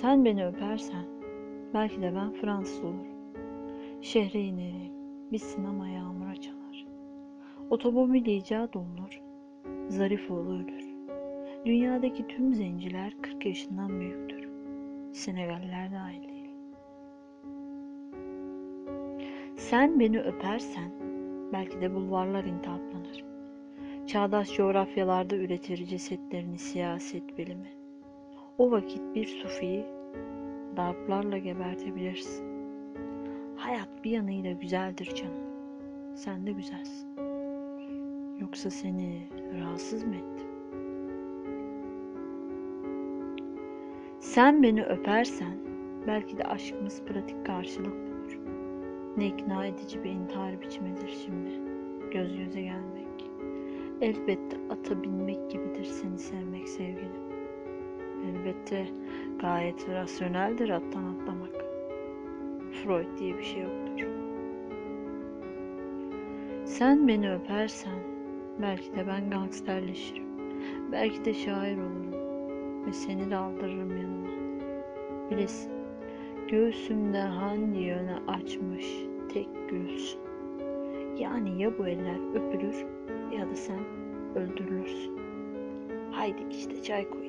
Sen 0.00 0.24
beni 0.24 0.46
öpersen 0.46 1.04
belki 1.74 2.02
de 2.02 2.14
ben 2.14 2.32
Fransız 2.32 2.84
olurum. 2.84 3.06
Şehre 4.00 4.40
inerim, 4.40 4.92
bir 5.32 5.38
sinema 5.38 5.88
yağmura 5.88 6.36
çalar. 6.36 6.86
Otomobil 7.70 8.26
icat 8.26 8.76
olunur, 8.76 9.22
Zarifoğlu 9.88 10.54
ölür. 10.54 10.84
Dünyadaki 11.66 12.26
tüm 12.26 12.54
zenciler 12.54 13.16
40 13.22 13.46
yaşından 13.46 14.00
büyüktür. 14.00 14.48
Senegaller 15.12 15.92
dahil 15.92 16.28
değil. 16.28 16.50
Sen 19.56 20.00
beni 20.00 20.20
öpersen 20.20 20.90
belki 21.52 21.80
de 21.80 21.94
bulvarlar 21.94 22.44
intihaplanır. 22.44 23.24
Çağdaş 24.06 24.54
coğrafyalarda 24.54 25.36
üretir 25.36 25.84
cesetlerini 25.86 26.58
siyaset 26.58 27.38
bilimi. 27.38 27.75
O 28.58 28.70
vakit 28.70 29.02
bir 29.14 29.26
sufiyi 29.26 29.86
darplarla 30.76 31.38
gebertebilirsin. 31.38 32.46
Hayat 33.56 33.88
bir 34.04 34.10
yanıyla 34.10 34.52
güzeldir 34.52 35.14
canım. 35.14 35.46
Sen 36.14 36.46
de 36.46 36.52
güzelsin. 36.52 37.08
Yoksa 38.40 38.70
seni 38.70 39.22
rahatsız 39.60 40.04
mı 40.04 40.14
ettim? 40.14 40.46
Sen 44.20 44.62
beni 44.62 44.84
öpersen 44.84 45.58
belki 46.06 46.38
de 46.38 46.44
aşkımız 46.44 47.02
pratik 47.02 47.46
karşılık 47.46 47.94
bulur. 47.94 48.38
Ne 49.16 49.26
ikna 49.26 49.66
edici 49.66 50.04
bir 50.04 50.10
intihar 50.10 50.60
biçimidir 50.60 51.18
şimdi. 51.24 51.50
Göz 52.12 52.36
göze 52.36 52.60
gelmek. 52.62 53.30
Elbette 54.00 54.56
ata 54.70 55.02
binmek 55.02 55.50
gibidir 55.50 55.84
seni 55.84 56.18
sevmek 56.18 56.68
sevgilim. 56.68 57.25
Elbette 58.26 58.86
gayet 59.40 59.88
rasyoneldir 59.88 60.68
attan 60.68 61.04
atlamak. 61.04 61.64
Freud 62.72 63.18
diye 63.18 63.38
bir 63.38 63.42
şey 63.42 63.62
yoktur. 63.62 64.06
Sen 66.64 67.08
beni 67.08 67.32
öpersen 67.32 67.98
belki 68.62 68.96
de 68.96 69.06
ben 69.06 69.30
gangsterleşirim. 69.30 70.26
Belki 70.92 71.24
de 71.24 71.34
şair 71.34 71.76
olurum 71.76 72.12
ve 72.86 72.92
seni 72.92 73.30
de 73.30 73.36
aldırırım 73.36 73.96
yanıma. 73.96 74.28
Bilesin 75.30 75.72
göğsümde 76.48 77.20
hangi 77.20 77.80
yöne 77.80 78.16
açmış 78.26 78.86
tek 79.32 79.48
gülsün. 79.70 80.20
Yani 81.18 81.62
ya 81.62 81.78
bu 81.78 81.86
eller 81.86 82.34
öpülür 82.34 82.86
ya 83.38 83.50
da 83.50 83.56
sen 83.56 83.80
öldürülürsün. 84.34 85.18
Haydi 86.10 86.46
işte 86.50 86.82
çay 86.82 87.10
koyayım. 87.10 87.25